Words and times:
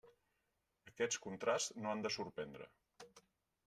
Aquests 0.93 1.21
contrasts 1.27 1.79
no 1.83 1.93
han 1.95 2.05
de 2.09 2.15
sorprendre. 2.19 2.71